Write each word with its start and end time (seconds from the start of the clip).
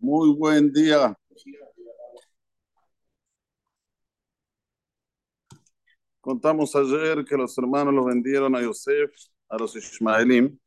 Muy 0.00 0.34
buen 0.34 0.72
día. 0.72 1.14
Contamos 6.22 6.74
ayer 6.74 7.22
que 7.22 7.36
los 7.36 7.56
hermanos 7.58 7.92
los 7.92 8.06
vendieron 8.06 8.56
a 8.56 8.62
Yosef, 8.62 9.10
a 9.50 9.58
los 9.58 9.76
Ishmaelim, 9.76 10.58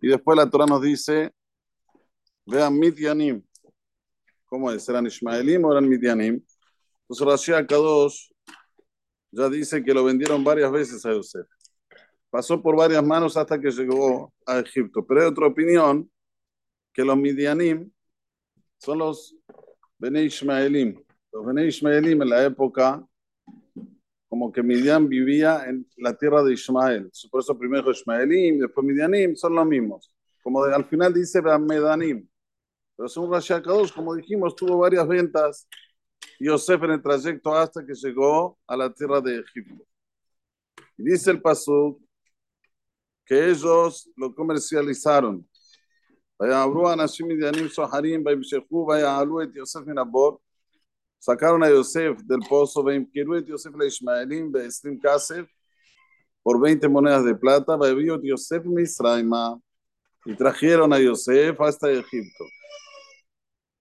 y 0.00 0.08
después 0.08 0.36
la 0.36 0.50
Torah 0.50 0.66
nos 0.66 0.82
dice, 0.82 1.32
vean 2.44 2.76
Midianim. 2.76 3.40
¿Cómo 4.46 4.68
es? 4.72 4.88
¿Eran 4.88 5.06
Ishmaelim 5.06 5.64
o 5.64 5.70
eran 5.70 5.88
Midianim? 5.88 6.44
Entonces 7.02 7.48
Rashi 7.48 7.66
Kadosh 7.68 8.32
ya 9.30 9.48
dice 9.48 9.80
que 9.84 9.94
lo 9.94 10.02
vendieron 10.02 10.42
varias 10.42 10.72
veces 10.72 11.06
a 11.06 11.12
Yosef. 11.12 11.46
Pasó 12.30 12.60
por 12.60 12.74
varias 12.74 13.04
manos 13.04 13.36
hasta 13.36 13.60
que 13.60 13.70
llegó 13.70 14.34
a 14.44 14.58
Egipto. 14.58 15.06
Pero 15.06 15.20
hay 15.20 15.26
otra 15.28 15.46
opinión, 15.46 16.10
que 16.92 17.04
los 17.04 17.16
Midianim 17.16 17.93
son 18.78 18.98
los 18.98 19.36
Bene 19.98 20.22
Ishmaelim. 20.24 21.02
Los 21.32 21.46
Bene 21.46 21.66
Ishmaelim 21.66 22.22
en 22.22 22.28
la 22.28 22.44
época, 22.44 23.06
como 24.28 24.52
que 24.52 24.62
Midian 24.62 25.08
vivía 25.08 25.64
en 25.66 25.86
la 25.96 26.16
tierra 26.16 26.42
de 26.42 26.54
Ismael. 26.54 27.10
Por 27.30 27.40
eso 27.40 27.58
primero 27.58 27.90
Ishmaelim, 27.90 28.58
después 28.58 28.86
Midianim, 28.86 29.36
son 29.36 29.54
los 29.54 29.66
mismos. 29.66 30.14
Como 30.42 30.62
al 30.62 30.84
final 30.84 31.14
dice 31.14 31.40
Medanim. 31.40 32.28
Pero 32.96 33.08
según 33.08 33.32
Rashi 33.32 33.54
como 33.94 34.14
dijimos, 34.14 34.54
tuvo 34.54 34.78
varias 34.78 35.08
ventas 35.08 35.66
Yosef 36.38 36.82
en 36.82 36.90
el 36.92 37.02
trayecto 37.02 37.54
hasta 37.54 37.84
que 37.84 37.94
llegó 37.94 38.58
a 38.66 38.76
la 38.76 38.92
tierra 38.92 39.20
de 39.20 39.38
Egipto. 39.40 39.84
Y 40.96 41.04
dice 41.04 41.30
el 41.30 41.40
Pasuk 41.40 42.00
que 43.24 43.50
ellos 43.50 44.10
lo 44.16 44.34
comercializaron. 44.34 45.48
Sacaron 51.18 51.62
a 51.62 51.70
Yosef 51.70 52.18
del 52.22 52.40
pozo, 52.48 52.84
Yosef 52.84 53.74
le 53.76 53.86
Ishmaelim, 53.86 54.52
Kasef, 55.00 55.48
por 56.42 56.60
20 56.60 56.88
monedas 56.88 57.24
de 57.24 57.34
plata, 57.34 57.76
Yosef 58.22 58.64
Misraima, 58.64 59.58
y 60.26 60.34
trajeron 60.36 60.92
a 60.92 60.98
Yosef 60.98 61.60
hasta 61.60 61.90
Egipto. 61.90 62.44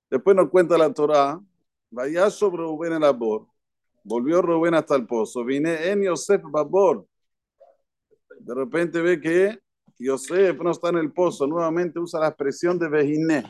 Después 0.09 0.36
nos 0.36 0.49
cuenta 0.49 0.77
la 0.77 0.94
Torah 0.94 1.39
Vaya 1.94 2.31
sobre 2.31 2.64
Rubén 2.64 2.94
el. 2.94 3.47
Volvió 4.03 4.42
Rubén 4.42 4.73
hasta 4.73 4.95
el 4.95 5.05
pozo. 5.05 5.45
Vine 5.45 5.92
en 5.92 6.02
Yosef 6.02 6.42
Babor. 6.44 7.05
De 8.39 8.55
repente 8.55 8.99
ve 8.99 9.22
que 9.22 9.59
Yosef 10.03 10.57
no 10.61 10.71
está 10.71 10.89
en 10.89 10.97
el 10.97 11.11
pozo. 11.11 11.47
Nuevamente 11.47 11.99
usa 11.99 12.19
la 12.19 12.29
expresión 12.29 12.77
de 12.77 12.89
Vejiné. 12.89 13.43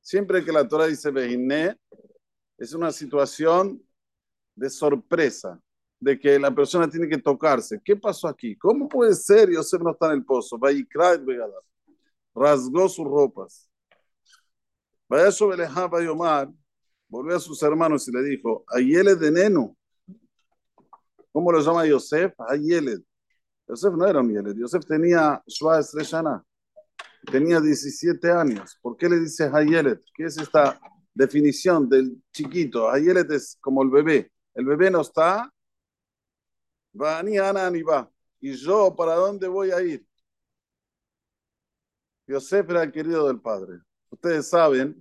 Siempre 0.00 0.44
que 0.44 0.52
la 0.52 0.66
Torah 0.66 0.86
dice 0.86 1.10
Vejiné, 1.10 1.76
es 2.58 2.74
una 2.74 2.92
situación 2.92 3.82
de 4.54 4.68
sorpresa, 4.68 5.60
de 5.98 6.18
que 6.18 6.38
la 6.38 6.54
persona 6.54 6.88
tiene 6.88 7.08
que 7.08 7.18
tocarse. 7.18 7.80
¿Qué 7.84 7.96
pasó 7.96 8.28
aquí? 8.28 8.56
¿Cómo 8.56 8.88
puede 8.88 9.14
ser 9.14 9.50
Yosef 9.50 9.80
no 9.80 9.92
está 9.92 10.06
en 10.06 10.12
el 10.12 10.24
pozo? 10.24 10.58
Rasgó 12.34 12.88
sus 12.88 13.04
ropas. 13.04 13.70
Vaya 15.08 15.32
sobre 15.32 15.66
Omar 16.08 16.50
volvió 17.08 17.36
a 17.36 17.40
sus 17.40 17.62
hermanos 17.62 18.06
y 18.08 18.12
le 18.12 18.22
dijo, 18.22 18.64
Ayeled 18.68 19.18
de 19.18 19.30
Neno. 19.30 19.76
¿Cómo 21.32 21.52
lo 21.52 21.60
llama 21.60 21.86
Yosef? 21.86 22.32
Ayeled. 22.48 23.02
Yosef 23.70 23.94
no 23.94 24.06
era 24.06 24.20
un 24.20 24.28
Yeled. 24.28 24.56
Yosef 24.56 24.84
tenía 24.84 25.40
Shua 25.46 25.78
Estrellana. 25.78 26.44
Tenía 27.30 27.60
17 27.60 28.32
años. 28.32 28.76
¿Por 28.82 28.96
qué 28.96 29.08
le 29.08 29.20
dice 29.20 29.48
Ayeled? 29.52 30.00
¿Qué 30.14 30.24
es 30.24 30.38
esta 30.38 30.80
definición 31.14 31.88
del 31.88 32.20
chiquito? 32.32 32.90
Ayeled 32.90 33.30
es 33.30 33.56
como 33.60 33.82
el 33.84 33.90
bebé. 33.90 34.32
El 34.54 34.64
bebé 34.64 34.90
no 34.90 35.02
está. 35.02 35.52
Va 37.00 37.22
ni 37.22 37.38
Ana 37.38 37.70
ni 37.70 37.82
va. 37.82 38.10
¿Y 38.40 38.54
yo 38.54 38.92
para 38.96 39.14
dónde 39.14 39.46
voy 39.46 39.70
a 39.70 39.80
ir? 39.80 40.04
Yosef 42.26 42.68
era 42.70 42.82
el 42.82 42.90
querido 42.90 43.28
del 43.28 43.40
padre. 43.40 43.78
Ustedes 44.10 44.48
saben 44.48 44.96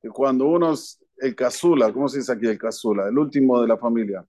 que 0.00 0.08
cuando 0.08 0.46
uno 0.46 0.72
es 0.72 0.98
el 1.18 1.36
casula, 1.36 1.92
¿cómo 1.92 2.08
se 2.08 2.18
dice 2.18 2.32
aquí 2.32 2.46
el 2.46 2.58
casula? 2.58 3.08
El 3.08 3.18
último 3.18 3.60
de 3.60 3.68
la 3.68 3.76
familia. 3.76 4.26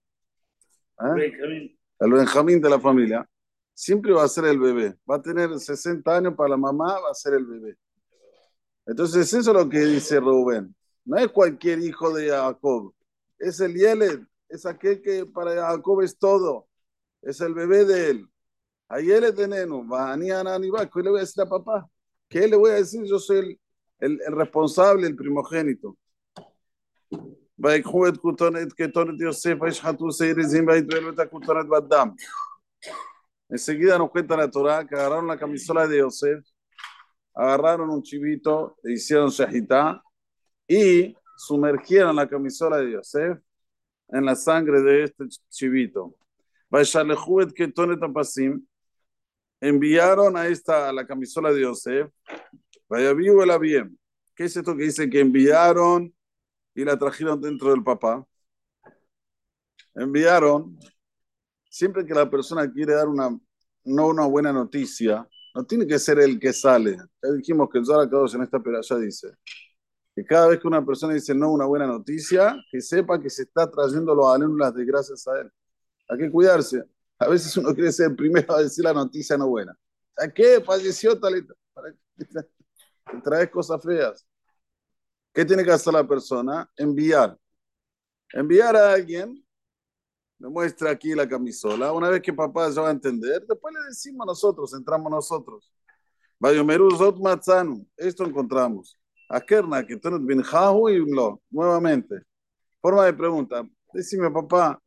¿Eh? 1.00 1.73
El 1.98 2.12
Benjamín 2.12 2.60
de 2.60 2.70
la 2.70 2.80
familia. 2.80 3.28
Siempre 3.72 4.12
va 4.12 4.24
a 4.24 4.28
ser 4.28 4.44
el 4.44 4.58
bebé. 4.58 4.96
Va 5.10 5.16
a 5.16 5.22
tener 5.22 5.58
60 5.58 6.16
años 6.16 6.34
para 6.34 6.50
la 6.50 6.56
mamá, 6.56 7.00
va 7.00 7.10
a 7.10 7.14
ser 7.14 7.34
el 7.34 7.44
bebé. 7.44 7.76
Entonces, 8.86 9.32
eso 9.32 9.50
es 9.50 9.56
lo 9.56 9.68
que 9.68 9.80
dice 9.80 10.20
Rubén. 10.20 10.74
No 11.04 11.16
es 11.16 11.28
cualquier 11.28 11.80
hijo 11.80 12.12
de 12.12 12.28
Jacob. 12.28 12.94
Es 13.38 13.60
el 13.60 13.74
Yeled. 13.74 14.20
Es 14.48 14.66
aquel 14.66 15.02
que 15.02 15.26
para 15.26 15.54
Jacob 15.54 16.02
es 16.02 16.16
todo. 16.18 16.68
Es 17.22 17.40
el 17.40 17.54
bebé 17.54 17.84
de 17.84 18.10
él. 18.10 18.28
A 18.88 19.00
Yeled 19.00 19.34
de 19.34 19.48
Neno. 19.48 19.86
¿Qué 20.92 21.02
le 21.02 21.10
voy 21.10 21.18
a 21.18 21.22
decir 21.22 21.42
a 21.42 21.48
papá? 21.48 21.88
¿Qué 22.28 22.46
le 22.46 22.56
voy 22.56 22.70
a 22.70 22.74
decir? 22.74 23.02
Yo 23.04 23.18
soy 23.18 23.38
el 23.38 23.60
el, 23.98 24.20
el 24.26 24.36
responsable, 24.36 25.06
el 25.06 25.16
primogénito. 25.16 25.96
Enseguida 33.48 33.98
nos 33.98 34.10
cuenta 34.10 34.36
la 34.36 34.50
Torah 34.50 34.86
que 34.86 34.94
agarraron 34.94 35.26
la 35.26 35.38
camisola 35.38 35.86
de 35.86 35.98
Yosef, 35.98 36.44
agarraron 37.34 37.90
un 37.90 38.02
chivito, 38.02 38.76
le 38.82 38.94
hicieron 38.94 39.28
shahitá 39.28 40.02
y 40.66 41.14
sumergieron 41.36 42.16
la 42.16 42.28
camisola 42.28 42.78
de 42.78 42.92
Yosef 42.92 43.38
en 44.08 44.24
la 44.24 44.34
sangre 44.34 44.80
de 44.82 45.04
este 45.04 45.24
chivito. 45.48 46.16
Enviaron 49.60 50.36
a 50.36 50.46
esta 50.48 50.88
a 50.88 50.92
la 50.92 51.06
camisola 51.06 51.52
de 51.52 51.62
Yosef 51.62 52.10
Vaya 52.88 53.14
la 53.46 53.58
bien. 53.58 53.98
¿Qué 54.36 54.44
es 54.44 54.56
esto 54.56 54.76
que 54.76 54.84
dice 54.84 55.08
que 55.08 55.20
enviaron 55.20 56.13
y 56.74 56.84
la 56.84 56.98
trajeron 56.98 57.40
dentro 57.40 57.70
del 57.70 57.82
papá? 57.82 58.26
Enviaron, 59.94 60.78
siempre 61.70 62.04
que 62.04 62.14
la 62.14 62.28
persona 62.28 62.70
quiere 62.70 62.94
dar 62.94 63.08
una, 63.08 63.30
no 63.84 64.08
una 64.08 64.26
buena 64.26 64.52
noticia, 64.52 65.28
no 65.54 65.64
tiene 65.64 65.86
que 65.86 65.98
ser 65.98 66.18
el 66.18 66.38
que 66.40 66.52
sale. 66.52 66.96
Ya 67.22 67.30
dijimos 67.32 67.68
que 67.70 67.78
el 67.78 67.86
Zohar 67.86 68.08
en 68.08 68.42
esta 68.42 68.62
ya 68.82 68.96
dice 68.96 69.36
que 70.14 70.24
cada 70.24 70.48
vez 70.48 70.60
que 70.60 70.68
una 70.68 70.84
persona 70.84 71.14
dice 71.14 71.34
no 71.34 71.50
una 71.50 71.66
buena 71.66 71.86
noticia, 71.86 72.56
que 72.70 72.80
sepa 72.80 73.20
que 73.20 73.28
se 73.28 73.42
está 73.42 73.68
trayendo 73.70 74.14
los 74.14 74.26
alumnos 74.26 74.72
de 74.74 74.84
gracias 74.84 75.26
a 75.26 75.40
él. 75.40 75.50
Hay 76.08 76.18
que 76.18 76.30
cuidarse. 76.30 76.84
A 77.18 77.28
veces 77.28 77.56
uno 77.56 77.74
quiere 77.74 77.90
ser 77.90 78.10
el 78.10 78.16
primero 78.16 78.54
a 78.54 78.62
decir 78.62 78.84
la 78.84 78.92
noticia 78.92 79.36
no 79.36 79.48
buena. 79.48 79.76
¿A 80.16 80.28
qué? 80.28 80.60
Falleció 80.64 81.18
tal 81.18 81.46
traes 83.24 83.50
cosas 83.50 83.82
feas. 83.82 84.24
¿Qué 85.34 85.44
tiene 85.44 85.64
que 85.64 85.72
hacer 85.72 85.92
la 85.92 86.06
persona? 86.06 86.70
Enviar. 86.76 87.36
Enviar 88.32 88.76
a 88.76 88.92
alguien, 88.92 89.44
me 90.38 90.48
muestra 90.48 90.90
aquí 90.90 91.12
la 91.12 91.28
camisola. 91.28 91.92
Una 91.92 92.08
vez 92.08 92.22
que 92.22 92.32
papá 92.32 92.70
ya 92.70 92.82
va 92.82 92.88
a 92.88 92.92
entender, 92.92 93.44
después 93.44 93.74
le 93.74 93.80
decimos 93.88 94.24
nosotros, 94.26 94.72
entramos 94.74 95.10
nosotros. 95.10 95.72
Esto 97.96 98.24
encontramos. 98.24 98.96
Akerna, 99.28 99.84
que 99.84 99.98
binjahu 100.20 100.88
y 100.90 101.10
lo. 101.10 101.42
Nuevamente. 101.50 102.22
Forma 102.80 103.04
de 103.06 103.14
pregunta. 103.14 103.68
Decime, 103.92 104.30
papá, 104.30 104.80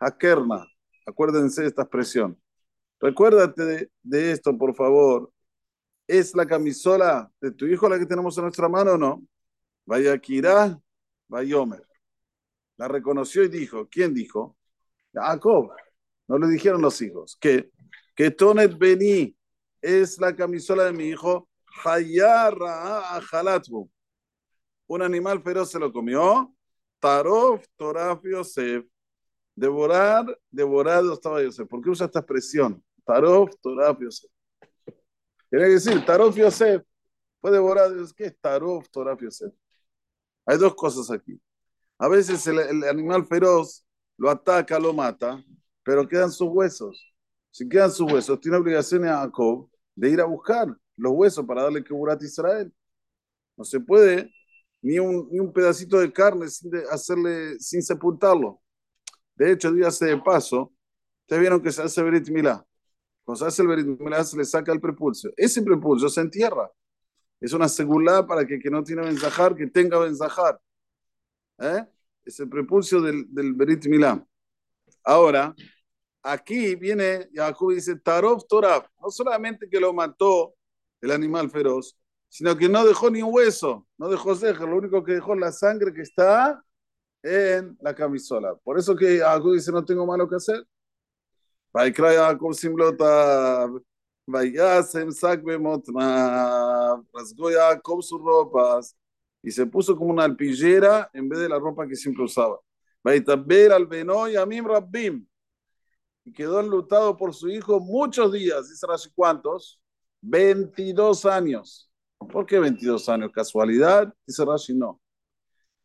Akerna. 0.00 0.66
Acuérdense 1.06 1.62
de 1.62 1.68
esta 1.68 1.82
expresión. 1.82 2.40
Recuérdate 2.98 3.64
de, 3.64 3.90
de 4.02 4.32
esto, 4.32 4.56
por 4.56 4.74
favor. 4.74 5.32
¿Es 6.08 6.34
la 6.34 6.46
camisola 6.46 7.30
de 7.40 7.52
tu 7.52 7.66
hijo 7.66 7.88
la 7.88 7.98
que 7.98 8.06
tenemos 8.06 8.36
en 8.38 8.44
nuestra 8.44 8.68
mano 8.68 8.92
o 8.92 8.98
no? 8.98 9.22
Vaya 9.84 10.16
Kirá, 10.18 10.80
Vayomer. 11.28 11.86
La 12.76 12.88
reconoció 12.88 13.44
y 13.44 13.48
dijo, 13.48 13.88
¿quién 13.88 14.14
dijo? 14.14 14.56
Jacob. 15.12 15.72
No 16.28 16.38
le 16.38 16.48
dijeron 16.48 16.80
los 16.80 17.00
hijos. 17.02 17.36
Que, 17.40 17.70
que 18.14 18.30
Tonet 18.30 18.76
Beni 18.78 19.36
es 19.80 20.18
la 20.18 20.34
camisola 20.34 20.84
de 20.84 20.92
mi 20.92 21.08
hijo. 21.08 21.48
Hayarra 21.84 23.16
Ajalatbu. 23.16 23.90
Un 24.86 25.02
animal 25.02 25.42
feroz 25.42 25.70
se 25.70 25.78
lo 25.78 25.92
comió. 25.92 26.54
Tarof, 27.00 27.66
Toraf, 27.76 28.22
Yosef. 28.24 28.84
Devorar, 29.54 30.38
devorado 30.50 31.12
estaba 31.12 31.42
Yosef. 31.42 31.68
¿Por 31.68 31.82
qué 31.82 31.90
usa 31.90 32.06
esta 32.06 32.20
expresión? 32.20 32.82
Tarof, 33.04 33.54
Toraf, 33.60 34.00
Yosef. 34.00 34.30
Tiene 35.50 35.68
decir, 35.68 36.04
Tarof 36.04 36.36
Yosef. 36.36 36.82
Fue 37.40 37.50
devorado. 37.50 37.94
¿Qué 38.16 38.26
es 38.26 38.40
Tarof, 38.40 38.88
Toraf 38.90 39.20
Yosef? 39.20 39.52
Hay 40.46 40.58
dos 40.58 40.74
cosas 40.74 41.10
aquí. 41.10 41.40
A 41.98 42.08
veces 42.08 42.46
el, 42.46 42.84
animal 42.84 43.26
feroz 43.26 43.86
lo 44.16 44.30
ataca, 44.30 44.78
lo 44.78 44.92
mata, 44.92 45.42
pero 45.84 46.08
quedan 46.08 46.30
sus 46.30 46.48
huesos. 46.48 47.14
Si 47.50 47.68
quedan 47.68 47.90
sus 47.92 48.10
huesos, 48.10 48.40
tiene 48.40 48.56
obligación 48.56 49.04
a 49.06 49.20
Jacob 49.20 49.68
de 49.94 50.10
ir 50.10 50.20
a 50.20 50.24
buscar 50.24 50.68
los 50.96 51.12
huesos 51.12 51.44
para 51.46 51.62
darle 51.62 51.84
que 51.84 51.94
a 51.94 52.18
Israel. 52.20 52.72
No 53.56 53.64
se 53.64 53.78
puede 53.80 54.32
ni 54.80 54.98
un, 54.98 55.28
ni 55.30 55.38
un 55.38 55.52
pedacito 55.52 55.98
de 55.98 56.12
carne 56.12 56.48
sin 56.48 56.72
hacerle, 56.90 57.58
sin 57.60 57.82
sepultarlo. 57.82 58.60
De 59.36 59.52
hecho, 59.52 59.72
dígase 59.72 60.06
de 60.06 60.18
paso, 60.18 60.72
ustedes 61.22 61.40
vieron 61.40 61.62
que 61.62 61.72
se 61.72 61.82
hace 61.82 62.02
Berit 62.02 62.28
Milá. 62.30 62.66
Cuando 63.24 63.38
se 63.38 63.46
hace 63.46 63.62
el 63.62 63.68
Berit 63.68 63.86
Milá, 63.86 64.24
se 64.24 64.36
le 64.36 64.44
saca 64.44 64.72
el 64.72 64.80
prepulso. 64.80 65.30
Ese 65.36 65.62
prepulso 65.62 66.08
se 66.08 66.20
entierra. 66.20 66.70
Es 67.42 67.52
una 67.52 67.68
segulá 67.68 68.24
para 68.24 68.46
que, 68.46 68.60
que 68.60 68.70
no 68.70 68.84
tiene 68.84 69.02
benzajar, 69.02 69.56
que 69.56 69.66
tenga 69.66 69.98
benzajar. 69.98 70.60
¿Eh? 71.58 71.84
Es 72.24 72.38
el 72.38 72.48
prepulso 72.48 73.00
del, 73.00 73.26
del 73.34 73.52
Berit 73.52 73.84
Milá. 73.86 74.24
Ahora, 75.02 75.52
aquí 76.22 76.76
viene 76.76 77.28
Jacob 77.34 77.72
y 77.72 77.74
dice, 77.74 77.96
Tarof 77.96 78.44
Toraf, 78.48 78.86
no 79.00 79.10
solamente 79.10 79.68
que 79.68 79.80
lo 79.80 79.92
mató 79.92 80.54
el 81.00 81.10
animal 81.10 81.50
feroz, 81.50 81.98
sino 82.28 82.56
que 82.56 82.68
no 82.68 82.86
dejó 82.86 83.10
ni 83.10 83.22
un 83.22 83.34
hueso, 83.34 83.88
no 83.98 84.08
dejó 84.08 84.36
ceja, 84.36 84.64
lo 84.64 84.76
único 84.76 85.02
que 85.02 85.14
dejó 85.14 85.34
es 85.34 85.40
la 85.40 85.50
sangre 85.50 85.92
que 85.92 86.02
está 86.02 86.64
en 87.24 87.76
la 87.80 87.92
camisola. 87.92 88.54
Por 88.54 88.78
eso 88.78 88.94
que 88.94 89.18
Jacob 89.18 89.52
dice, 89.52 89.72
no 89.72 89.84
tengo 89.84 90.06
malo 90.06 90.28
que 90.28 90.36
hacer. 90.36 90.64
Vaikra 91.72 92.12
Jacob 92.12 92.54
Simlota, 92.54 93.68
Vayasem 94.26 95.08
rasgó 97.12 97.50
Jacob 97.50 98.02
sus 98.02 98.20
ropas 98.20 98.96
y 99.42 99.50
se 99.50 99.66
puso 99.66 99.96
como 99.96 100.10
una 100.10 100.24
alpillera 100.24 101.10
en 101.12 101.28
vez 101.28 101.40
de 101.40 101.48
la 101.48 101.58
ropa 101.58 101.86
que 101.86 101.96
siempre 101.96 102.24
usaba. 102.24 102.58
Vaitabel 103.02 103.72
albenó 103.72 104.28
y 104.28 104.36
Amim 104.36 104.64
Rabbim. 104.64 105.26
Y 106.24 106.32
quedó 106.32 106.60
enlutado 106.60 107.16
por 107.16 107.34
su 107.34 107.48
hijo 107.48 107.80
muchos 107.80 108.32
días, 108.32 108.68
dice 108.68 108.86
Rashi, 108.86 109.10
¿cuántos? 109.14 109.80
22 110.20 111.26
años. 111.26 111.90
¿Por 112.18 112.46
qué 112.46 112.60
22 112.60 113.08
años? 113.08 113.32
¿Casualidad? 113.32 114.14
Dice 114.24 114.44
Rashi, 114.44 114.74
no. 114.74 115.00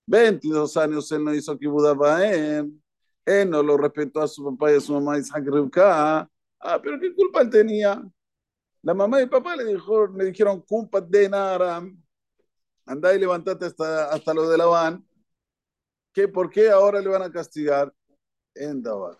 22 0.06 0.78
años 0.78 1.12
él 1.12 1.24
no 1.24 1.33
hizo 1.33 1.54
que 1.54 1.66
Kibudabaem. 1.66 2.80
Él 3.25 3.50
no 3.50 3.62
lo 3.63 3.75
respetó 3.78 4.22
a 4.22 4.28
su 4.28 4.44
papá 4.45 4.72
y 4.72 4.78
a 4.78 4.80
su 4.80 4.94
mamá 4.94 5.18
Isaac 5.18 5.44
Rivka. 5.45 6.30
Ah, 6.60 6.80
pero 6.81 7.00
¿qué 7.00 7.13
culpa 7.13 7.42
él 7.42 7.50
tenía? 7.50 8.01
La 8.81 8.94
mamá 8.94 9.19
y 9.19 9.24
el 9.24 9.29
papá 9.29 9.56
le, 9.56 9.65
dijo, 9.65 10.07
le 10.07 10.25
dijeron, 10.25 10.62
culpa 10.62 11.01
de 11.01 11.29
Nara. 11.29 11.81
Andá 12.85 13.13
y 13.13 13.19
levantate 13.19 13.65
hasta, 13.65 14.06
hasta 14.12 14.33
lo 14.33 14.47
de 14.50 14.57
la 14.57 14.65
van. 14.65 15.07
¿Qué, 16.13 16.27
¿Por 16.27 16.50
qué 16.50 16.69
ahora 16.69 17.01
le 17.01 17.09
van 17.09 17.21
a 17.21 17.31
castigar? 17.31 17.94
En 18.56 18.81
Dabar. 18.81 19.18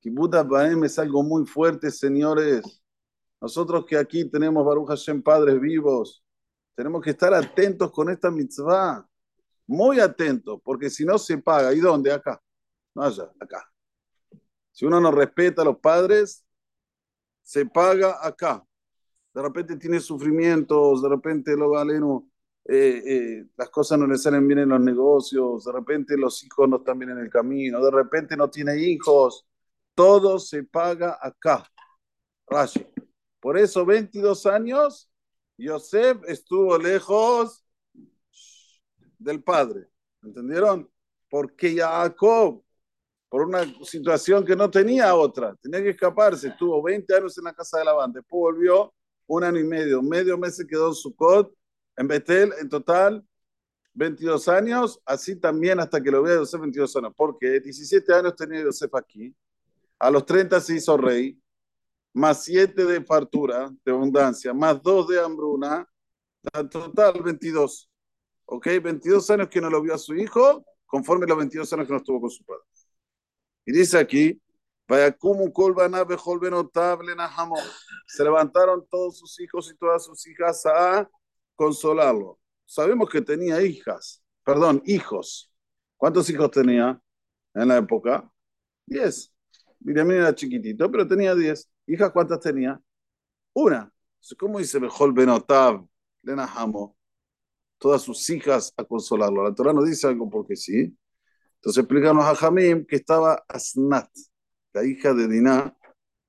Kibbutz 0.00 0.48
Baem 0.48 0.82
es 0.84 0.98
algo 0.98 1.22
muy 1.22 1.46
fuerte, 1.46 1.90
señores. 1.90 2.82
Nosotros 3.40 3.84
que 3.86 3.96
aquí 3.96 4.24
tenemos 4.24 4.64
Baruch 4.64 4.88
Hashem, 4.88 5.22
padres 5.22 5.60
vivos, 5.60 6.24
tenemos 6.74 7.02
que 7.02 7.10
estar 7.10 7.32
atentos 7.34 7.92
con 7.92 8.10
esta 8.10 8.30
mitzvah. 8.30 9.06
Muy 9.66 10.00
atentos, 10.00 10.60
porque 10.64 10.90
si 10.90 11.04
no 11.04 11.18
se 11.18 11.38
paga. 11.38 11.72
¿Y 11.72 11.78
dónde? 11.78 12.12
Acá. 12.12 12.42
No 12.94 13.02
allá, 13.02 13.30
acá. 13.38 13.70
Si 14.72 14.84
uno 14.84 15.00
no 15.00 15.10
respeta 15.12 15.62
a 15.62 15.64
los 15.64 15.78
padres, 15.78 16.44
se 17.42 17.66
paga 17.66 18.18
acá. 18.24 18.64
De 19.34 19.42
repente 19.42 19.76
tiene 19.76 20.00
sufrimientos, 20.00 21.02
de 21.02 21.08
repente 21.08 21.56
lo 21.56 21.70
galeno, 21.70 22.28
eh, 22.64 23.02
eh, 23.04 23.46
las 23.56 23.70
cosas 23.70 23.98
no 23.98 24.06
le 24.06 24.18
salen 24.18 24.46
bien 24.46 24.60
en 24.60 24.68
los 24.68 24.80
negocios, 24.80 25.64
de 25.64 25.72
repente 25.72 26.16
los 26.16 26.42
hijos 26.44 26.68
no 26.68 26.76
están 26.76 26.98
bien 26.98 27.10
en 27.12 27.18
el 27.18 27.30
camino, 27.30 27.84
de 27.84 27.90
repente 27.90 28.36
no 28.36 28.50
tiene 28.50 28.76
hijos. 28.78 29.46
Todo 29.94 30.38
se 30.38 30.64
paga 30.64 31.18
acá. 31.20 31.64
Rashi. 32.46 32.86
Por 33.40 33.58
eso 33.58 33.84
22 33.84 34.46
años, 34.46 35.10
Yosef 35.58 36.18
estuvo 36.28 36.78
lejos 36.78 37.64
del 39.18 39.42
padre. 39.42 39.88
¿Entendieron? 40.22 40.90
Porque 41.28 41.74
Jacob, 41.76 42.62
por 43.32 43.46
una 43.46 43.64
situación 43.82 44.44
que 44.44 44.54
no 44.54 44.70
tenía 44.70 45.14
otra, 45.14 45.56
tenía 45.56 45.82
que 45.82 45.88
escaparse, 45.88 46.48
estuvo 46.48 46.82
20 46.82 47.16
años 47.16 47.38
en 47.38 47.44
la 47.44 47.54
casa 47.54 47.78
de 47.78 47.86
Labán, 47.86 48.12
después 48.12 48.38
volvió 48.38 48.92
un 49.26 49.42
año 49.42 49.58
y 49.58 49.64
medio, 49.64 50.02
medio 50.02 50.36
mes 50.36 50.56
se 50.56 50.66
quedó 50.66 50.88
en 50.88 50.94
Sucot, 50.94 51.50
en 51.96 52.08
Betel, 52.08 52.52
en 52.60 52.68
total 52.68 53.26
22 53.94 54.48
años, 54.48 55.00
así 55.06 55.36
también 55.36 55.80
hasta 55.80 56.02
que 56.02 56.10
lo 56.10 56.22
vea 56.22 56.34
Yosef 56.34 56.60
22 56.60 56.96
años, 56.96 57.12
porque 57.16 57.58
17 57.58 58.12
años 58.12 58.36
tenía 58.36 58.64
Yosef 58.64 58.94
aquí, 58.94 59.34
a 59.98 60.10
los 60.10 60.26
30 60.26 60.60
se 60.60 60.76
hizo 60.76 60.94
rey, 60.98 61.40
más 62.12 62.44
7 62.44 62.84
de 62.84 63.02
fartura, 63.02 63.72
de 63.82 63.92
abundancia, 63.92 64.52
más 64.52 64.82
2 64.82 65.08
de 65.08 65.20
hambruna, 65.24 65.88
total 66.70 67.22
22. 67.22 67.90
¿Ok? 68.44 68.66
22 68.82 69.30
años 69.30 69.48
que 69.48 69.62
no 69.62 69.70
lo 69.70 69.80
vio 69.80 69.94
a 69.94 69.98
su 69.98 70.14
hijo, 70.16 70.66
conforme 70.84 71.26
los 71.26 71.38
22 71.38 71.72
años 71.72 71.86
que 71.86 71.92
no 71.94 71.98
estuvo 71.98 72.20
con 72.20 72.28
su 72.28 72.44
padre. 72.44 72.60
Y 73.64 73.72
dice 73.72 73.98
aquí, 73.98 74.40
se 78.06 78.24
levantaron 78.24 78.86
todos 78.90 79.18
sus 79.18 79.40
hijos 79.40 79.70
y 79.70 79.76
todas 79.76 80.04
sus 80.04 80.26
hijas 80.26 80.66
a 80.66 81.08
consolarlo. 81.54 82.38
Sabemos 82.66 83.08
que 83.08 83.20
tenía 83.20 83.62
hijas, 83.62 84.22
perdón, 84.44 84.82
hijos. 84.84 85.52
¿Cuántos 85.96 86.28
hijos 86.30 86.50
tenía 86.50 87.00
en 87.54 87.68
la 87.68 87.78
época? 87.78 88.30
Diez. 88.86 89.32
Miriam 89.80 90.10
era 90.10 90.34
chiquitito, 90.34 90.90
pero 90.90 91.06
tenía 91.06 91.34
diez. 91.34 91.70
¿Hijas 91.86 92.10
cuántas 92.12 92.40
tenía? 92.40 92.80
Una. 93.54 93.92
¿Cómo 94.38 94.58
dice 94.58 94.78
Bejol 94.78 95.12
Benotav, 95.12 95.86
Lenahamo? 96.22 96.96
Todas 97.78 98.02
sus 98.02 98.28
hijas 98.30 98.72
a 98.76 98.84
consolarlo. 98.84 99.42
La 99.42 99.54
Torah 99.54 99.72
no 99.72 99.82
dice 99.82 100.06
algo 100.06 100.28
porque 100.30 100.56
sí. 100.56 100.96
Entonces 101.62 101.84
explícanos 101.84 102.24
a 102.24 102.34
Jamim 102.34 102.84
que 102.84 102.96
estaba 102.96 103.44
Asnat, 103.46 104.10
la 104.72 104.84
hija 104.84 105.14
de 105.14 105.28
Diná, 105.28 105.76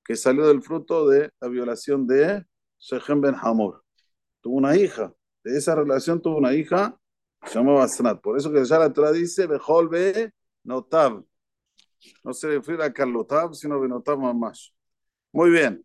que 0.04 0.14
salió 0.14 0.46
del 0.46 0.62
fruto 0.62 1.08
de 1.08 1.32
la 1.40 1.48
violación 1.48 2.06
de 2.06 2.44
Shechem 2.78 3.20
Ben 3.20 3.34
Hamor. 3.42 3.82
Tuvo 4.40 4.58
una 4.58 4.76
hija. 4.76 5.12
De 5.42 5.58
esa 5.58 5.74
relación 5.74 6.22
tuvo 6.22 6.36
una 6.36 6.54
hija 6.54 6.96
se 7.46 7.58
llamaba 7.58 7.82
Asnat. 7.82 8.20
Por 8.20 8.38
eso 8.38 8.52
que 8.52 8.64
ya 8.64 8.78
la 8.78 8.92
Torah 8.92 9.10
dice 9.10 9.48
Bejol 9.48 9.88
Benotav. 9.88 11.24
No 12.22 12.32
se 12.32 12.46
refiere 12.46 12.84
a 12.84 12.92
Carlotav, 12.92 13.54
sino 13.54 13.80
Benotav 13.80 14.18
más. 14.18 14.72
Muy 15.32 15.50
bien. 15.50 15.84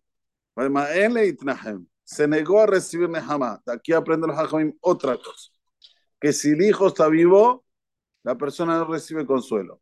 Se 2.04 2.28
negó 2.28 2.62
a 2.62 2.68
recibir 2.68 3.10
Nehama. 3.10 3.60
De 3.66 3.74
aquí 3.74 3.94
aprende 3.94 4.28
los 4.28 4.38
Hajamim 4.38 4.78
otra 4.80 5.18
cosa. 5.18 5.52
Que 6.20 6.34
si 6.34 6.52
el 6.52 6.62
hijo 6.62 6.86
está 6.86 7.08
vivo, 7.08 7.66
la 8.24 8.38
persona 8.38 8.78
no 8.78 8.86
recibe 8.86 9.26
consuelo. 9.26 9.82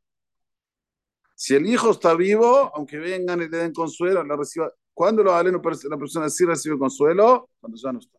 Si 1.35 1.53
el 1.55 1.67
hijo 1.67 1.91
está 1.91 2.15
vivo, 2.15 2.71
aunque 2.75 2.97
vengan 2.97 3.41
y 3.41 3.47
le 3.47 3.57
den 3.57 3.73
consuelo, 3.73 4.23
la 4.23 4.35
reciba. 4.35 4.71
¿Cuándo 4.93 5.23
lo 5.23 5.31
la 5.31 5.97
persona 5.97 6.29
sí 6.29 6.45
recibe 6.45 6.79
consuelo? 6.79 7.49
Cuando 7.59 7.77
ya 7.77 7.91
no 7.91 7.99
está. 7.99 8.17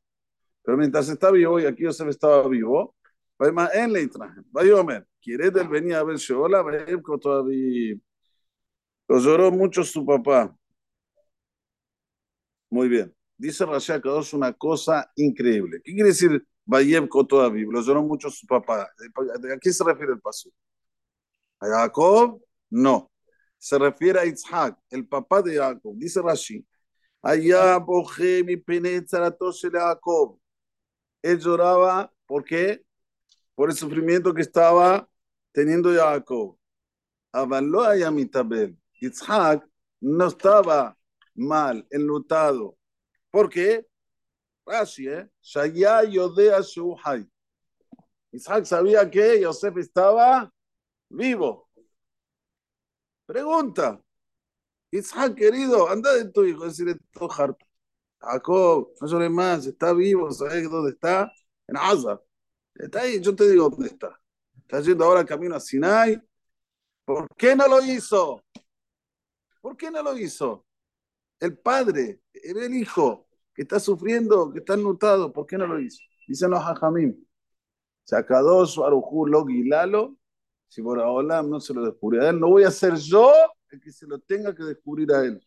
Pero 0.63 0.79
mientras 0.79 1.09
está 1.09 1.31
vivo, 1.31 1.59
y 1.59 1.67
aquí 1.67 1.83
Yosef 1.83 2.09
estaba 2.09 2.47
vivo, 2.47 2.95
en 3.41 3.93
le 3.93 4.09
Vayomer, 4.51 5.07
quiere 5.21 5.51
del 5.51 5.69
venir 5.69 5.95
a 5.95 6.05
ver 6.05 6.17
Sheola, 6.17 6.65
todavía. 7.21 7.97
Lo 9.09 9.19
lloró 9.19 9.51
mucho 9.51 9.83
su 9.85 10.05
papá. 10.05 10.55
Muy 12.71 12.89
bien. 12.89 13.15
Dice 13.37 13.65
Rashi 13.65 13.93
Kadosh 14.01 14.35
una 14.35 14.53
cosa 14.53 15.11
increíble. 15.17 15.81
¿Qué 15.83 15.95
quiere 15.95 16.11
decir 16.11 16.47
Bayeb 16.69 17.09
todavía? 17.27 17.67
Lo 17.71 17.81
lloró 17.81 18.03
mucho 18.03 18.29
su 18.29 18.47
papá. 18.47 18.83
¿A 18.83 19.59
quién 19.59 19.73
se 19.73 19.83
refiere 19.83 20.13
el 20.13 20.21
paso? 20.21 20.51
¿A 21.61 21.67
Jacob? 21.67 22.43
No. 22.69 23.11
Se 23.57 23.79
refiere 23.79 24.21
a 24.21 24.27
Isaac, 24.27 24.79
el 24.91 25.09
papá 25.09 25.41
de 25.41 25.57
Jacob. 25.57 25.95
Dice 25.97 26.21
Rashi. 26.21 26.67
Allá 27.23 27.79
boje 27.79 28.45
mi 28.45 28.59
penetratos 28.59 29.63
de 29.63 29.71
Jacob. 29.71 30.39
Él 31.23 31.39
lloraba, 31.41 32.13
¿por 32.27 32.45
qué? 32.45 32.85
Por 33.55 33.71
el 33.71 33.77
sufrimiento 33.77 34.35
que 34.35 34.43
estaba 34.43 35.09
teniendo 35.53 35.91
Jacob. 35.95 36.59
Avaló 37.33 37.83
a 37.83 37.97
Yamitabel. 37.97 38.77
Isaac 39.01 39.67
no 40.01 40.27
estaba 40.27 40.99
mal, 41.35 41.87
enlutado. 41.91 42.77
¿Por 43.31 43.49
qué? 43.49 43.87
Rashi, 44.69 45.09
¿eh? 45.09 45.29
Shaya 45.43 46.05
Yodea 46.05 46.61
Shuhai. 46.61 47.27
Isaac 48.33 48.65
sabía 48.67 49.11
que 49.11 49.41
Yosef 49.41 49.77
estaba 49.79 50.53
vivo. 51.09 51.69
Pregunta. 53.27 54.01
Isaac, 54.91 55.35
querido, 55.35 55.89
anda 55.89 56.13
de 56.15 56.31
tu 56.31 56.45
hijo, 56.45 56.65
decirle 56.65 56.97
todo 57.13 57.31
harto. 57.33 57.65
Jacob, 58.21 58.93
no 59.01 59.07
llores 59.07 59.31
más, 59.31 59.67
está 59.67 59.93
vivo, 59.93 60.31
¿sabes 60.33 60.69
dónde 60.71 60.93
está? 60.93 61.33
En 61.67 61.77
Asa. 61.77 62.21
Está 62.75 63.03
ahí, 63.03 63.21
yo 63.21 63.35
te 63.35 63.49
digo 63.49 63.71
dónde 63.71 63.89
está. 63.89 64.19
Está 64.57 64.81
yendo 64.81 65.05
ahora 65.05 65.25
camino 65.25 65.57
a 65.57 65.61
Sinai. 65.61 66.21
¿Por 67.05 67.29
qué 67.37 67.57
no 67.57 67.67
lo 67.69 67.83
hizo? 67.83 68.43
¿Por 69.61 69.77
qué 69.77 69.91
no 69.91 70.03
lo 70.03 70.17
hizo? 70.17 70.67
el 71.41 71.57
padre, 71.57 72.21
el 72.33 72.75
hijo, 72.75 73.28
que 73.59 73.63
está 73.63 73.81
sufriendo, 73.81 74.53
que 74.53 74.61
está 74.61 74.75
enlutado, 74.75 75.33
¿por 75.33 75.45
qué 75.45 75.59
no 75.59 75.67
lo 75.67 75.81
hizo? 75.81 76.01
Dicen 76.29 76.49
los 76.53 76.61
hajamim, 76.61 77.13
Shakadosh, 78.07 78.79
Arujú, 78.79 79.27
Logi, 79.27 79.65
Lalo, 79.65 80.17
si 80.69 80.81
por 80.81 81.01
Olam 81.01 81.51
no 81.51 81.59
se 81.59 81.75
lo 81.75 81.85
descubre 81.85 82.25
a 82.25 82.31
él, 82.31 82.39
no 82.39 82.51
voy 82.51 82.63
a 82.63 82.71
ser 82.71 82.95
yo 82.95 83.33
el 83.71 83.81
que 83.81 83.91
se 83.91 84.07
lo 84.07 84.21
tenga 84.21 84.55
que 84.55 84.63
descubrir 84.63 85.13
a 85.13 85.25
él. 85.25 85.45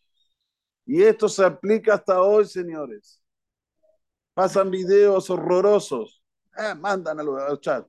Y 0.86 1.02
esto 1.02 1.30
se 1.30 1.46
aplica 1.46 1.94
hasta 1.94 2.22
hoy, 2.22 2.46
señores. 2.46 3.24
Pasan 4.34 4.70
videos 4.70 5.30
horrorosos. 5.30 6.22
Ah, 6.52 6.76
mandan 6.76 7.18
al 7.18 7.62
chat. 7.62 7.88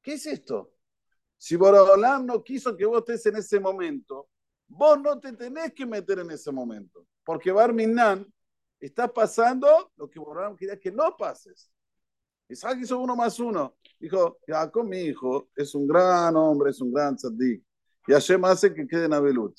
¿Qué 0.00 0.14
es 0.14 0.24
esto? 0.24 0.72
Si 1.36 1.56
Borolam 1.56 2.24
no 2.24 2.42
quiso 2.42 2.74
que 2.74 2.86
vos 2.86 3.00
estés 3.00 3.26
en 3.26 3.36
ese 3.36 3.60
momento, 3.60 4.30
vos 4.66 4.98
no 4.98 5.20
te 5.20 5.34
tenés 5.34 5.74
que 5.74 5.84
meter 5.84 6.20
en 6.20 6.30
ese 6.30 6.50
momento. 6.50 7.06
Porque 7.22 7.52
Barminan 7.52 8.26
está 8.86 9.12
pasando 9.12 9.92
lo 9.96 10.08
que 10.10 10.18
Borolam 10.18 10.56
quería 10.56 10.78
que 10.78 10.90
no 10.90 11.16
pases. 11.16 11.70
Isaac 12.48 12.78
hizo 12.82 12.98
uno 12.98 13.16
más 13.16 13.38
uno. 13.38 13.76
Dijo, 13.98 14.38
con 14.72 14.88
mi 14.88 14.98
hijo 14.98 15.48
es 15.56 15.74
un 15.74 15.86
gran 15.86 16.36
hombre, 16.36 16.70
es 16.70 16.80
un 16.80 16.92
gran 16.92 17.16
tzaddik. 17.16 17.64
Y 18.06 18.12
Hashem 18.12 18.44
hace 18.44 18.74
que 18.74 18.86
quede 18.86 19.06
en 19.06 19.14
Abelut. 19.14 19.56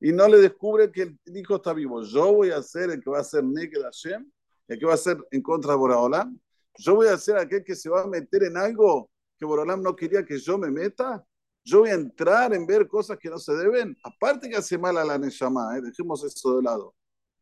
Y 0.00 0.12
no 0.12 0.28
le 0.28 0.38
descubre 0.38 0.90
que 0.90 1.02
el 1.02 1.36
hijo 1.36 1.56
está 1.56 1.72
vivo. 1.72 2.02
Yo 2.02 2.34
voy 2.34 2.50
a 2.50 2.62
ser 2.62 2.90
el 2.90 3.02
que 3.02 3.08
va 3.08 3.20
a 3.20 3.24
ser 3.24 3.44
Neked 3.44 3.80
Hashem, 3.80 4.30
el 4.68 4.78
que 4.78 4.84
va 4.84 4.94
a 4.94 4.98
ser 4.98 5.16
en 5.30 5.40
contra 5.40 5.72
de 5.72 5.78
Boraholam. 5.78 6.38
Yo 6.78 6.96
voy 6.96 7.08
a 7.08 7.16
ser 7.16 7.38
aquel 7.38 7.64
que 7.64 7.74
se 7.74 7.88
va 7.88 8.02
a 8.02 8.06
meter 8.06 8.42
en 8.42 8.56
algo 8.56 9.08
que 9.38 9.44
Borolam 9.44 9.82
no 9.82 9.94
quería 9.94 10.24
que 10.24 10.38
yo 10.38 10.58
me 10.58 10.70
meta? 10.70 11.24
Yo 11.64 11.80
voy 11.80 11.90
a 11.90 11.94
entrar 11.94 12.52
en 12.54 12.66
ver 12.66 12.86
cosas 12.86 13.18
que 13.18 13.28
no 13.28 13.38
se 13.38 13.54
deben. 13.54 13.96
Aparte 14.02 14.48
que 14.48 14.56
hace 14.56 14.78
mal 14.78 14.96
a 14.98 15.04
la 15.04 15.18
Neshama, 15.18 15.76
¿eh? 15.76 15.82
dejemos 15.82 16.22
eso 16.24 16.56
de 16.56 16.62
lado. 16.62 16.94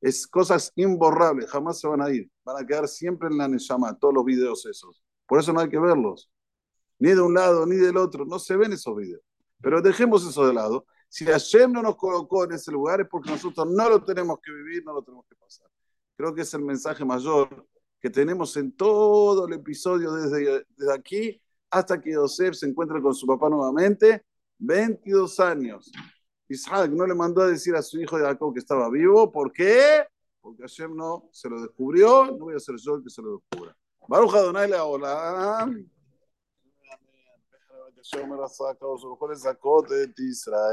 Es 0.04 0.26
cosas 0.26 0.70
imborrables, 0.76 1.50
jamás 1.50 1.80
se 1.80 1.88
van 1.88 2.02
a 2.02 2.10
ir. 2.10 2.30
Van 2.44 2.62
a 2.62 2.66
quedar 2.66 2.86
siempre 2.86 3.28
en 3.28 3.38
la 3.38 3.48
Neshama, 3.48 3.98
todos 3.98 4.12
los 4.12 4.22
videos 4.22 4.66
esos. 4.66 5.02
Por 5.26 5.40
eso 5.40 5.50
no 5.50 5.60
hay 5.60 5.70
que 5.70 5.78
verlos. 5.78 6.30
Ni 6.98 7.08
de 7.08 7.22
un 7.22 7.32
lado 7.32 7.64
ni 7.64 7.76
del 7.76 7.96
otro. 7.96 8.26
No 8.26 8.38
se 8.38 8.54
ven 8.54 8.74
esos 8.74 8.94
videos. 8.94 9.22
Pero 9.62 9.80
dejemos 9.80 10.28
eso 10.28 10.46
de 10.46 10.52
lado. 10.52 10.84
Si 11.08 11.24
Hashem 11.24 11.72
no 11.72 11.80
nos 11.80 11.96
colocó 11.96 12.44
en 12.44 12.52
ese 12.52 12.70
lugar 12.70 13.00
es 13.00 13.08
porque 13.08 13.30
nosotros 13.30 13.66
no 13.70 13.88
lo 13.88 14.04
tenemos 14.04 14.40
que 14.44 14.52
vivir, 14.52 14.84
no 14.84 14.92
lo 14.92 15.02
tenemos 15.02 15.24
que 15.26 15.36
pasar. 15.36 15.68
Creo 16.18 16.34
que 16.34 16.42
es 16.42 16.52
el 16.52 16.62
mensaje 16.62 17.02
mayor 17.02 17.66
que 17.98 18.10
tenemos 18.10 18.54
en 18.58 18.72
todo 18.72 19.46
el 19.46 19.54
episodio 19.54 20.12
desde, 20.12 20.66
aquí 20.92 21.40
hasta 21.70 21.98
que 21.98 22.12
Yosef 22.12 22.54
se 22.54 22.66
encuentra 22.66 23.00
con 23.00 23.14
su 23.14 23.26
papá 23.26 23.48
nuevamente, 23.48 24.22
22 24.58 25.40
años. 25.40 25.90
Isaac 26.48 26.90
no 26.90 27.06
le 27.06 27.14
mandó 27.14 27.42
a 27.42 27.48
decir 27.48 27.74
a 27.74 27.82
su 27.82 28.00
hijo 28.00 28.18
Jacob 28.18 28.52
que 28.52 28.60
estaba 28.60 28.90
vivo, 28.90 29.30
¿por 29.30 29.52
qué? 29.52 30.06
Porque 30.40 30.62
Hashem 30.62 30.94
no 30.94 31.28
se 31.32 31.48
lo 31.48 31.60
descubrió, 31.60 32.26
no 32.26 32.38
voy 32.38 32.54
a 32.54 32.60
ser 32.60 32.76
yo 32.76 32.96
el 32.96 33.02
que 33.02 33.10
se 33.10 33.22
lo 33.22 33.38
descubra. 33.38 33.76
Baruch 34.06 34.34
Adonai 34.34 34.68
le 34.68 34.78
hola. 34.78 35.70
Israel. 40.18 40.72